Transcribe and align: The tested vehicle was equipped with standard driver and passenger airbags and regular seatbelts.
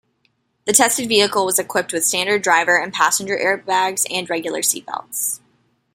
The 0.65 0.73
tested 0.73 1.07
vehicle 1.07 1.45
was 1.45 1.59
equipped 1.59 1.93
with 1.93 2.03
standard 2.03 2.41
driver 2.41 2.75
and 2.75 2.91
passenger 2.91 3.37
airbags 3.37 4.03
and 4.09 4.27
regular 4.31 4.61
seatbelts. 4.61 5.41